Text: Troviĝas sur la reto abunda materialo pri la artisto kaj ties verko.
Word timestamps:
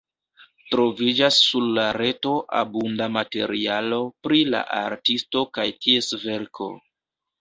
Troviĝas 0.69 1.35
sur 1.49 1.67
la 1.75 1.83
reto 1.97 2.33
abunda 2.61 3.09
materialo 3.17 3.99
pri 4.29 4.41
la 4.55 4.63
artisto 4.81 5.45
kaj 5.59 5.67
ties 5.85 6.11
verko. 6.27 6.75